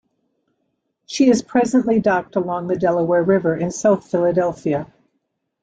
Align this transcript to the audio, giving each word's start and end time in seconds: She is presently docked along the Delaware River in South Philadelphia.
She 1.05 1.29
is 1.29 1.43
presently 1.43 1.99
docked 1.99 2.35
along 2.35 2.65
the 2.67 2.75
Delaware 2.75 3.21
River 3.21 3.55
in 3.55 3.69
South 3.69 4.09
Philadelphia. 4.09 4.91